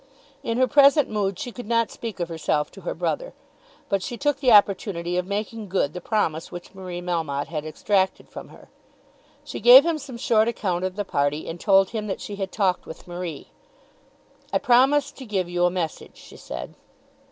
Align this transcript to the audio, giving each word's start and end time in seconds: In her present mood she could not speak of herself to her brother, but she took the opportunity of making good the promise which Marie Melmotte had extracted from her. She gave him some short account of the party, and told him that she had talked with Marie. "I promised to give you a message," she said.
In 0.41 0.57
her 0.57 0.65
present 0.67 1.11
mood 1.11 1.37
she 1.37 1.51
could 1.51 1.67
not 1.67 1.91
speak 1.91 2.19
of 2.19 2.27
herself 2.27 2.71
to 2.71 2.81
her 2.81 2.95
brother, 2.95 3.35
but 3.87 4.01
she 4.01 4.17
took 4.17 4.39
the 4.39 4.51
opportunity 4.51 5.15
of 5.15 5.27
making 5.27 5.69
good 5.69 5.93
the 5.93 6.01
promise 6.01 6.51
which 6.51 6.73
Marie 6.73 7.01
Melmotte 7.03 7.49
had 7.49 7.67
extracted 7.67 8.27
from 8.27 8.47
her. 8.47 8.67
She 9.43 9.59
gave 9.59 9.85
him 9.85 9.99
some 9.99 10.17
short 10.17 10.47
account 10.47 10.83
of 10.83 10.95
the 10.95 11.05
party, 11.05 11.47
and 11.47 11.59
told 11.59 11.91
him 11.91 12.07
that 12.07 12.19
she 12.19 12.37
had 12.37 12.51
talked 12.51 12.87
with 12.87 13.07
Marie. 13.07 13.51
"I 14.51 14.57
promised 14.57 15.17
to 15.17 15.25
give 15.27 15.47
you 15.47 15.65
a 15.65 15.69
message," 15.69 16.17
she 16.17 16.35
said. 16.35 16.73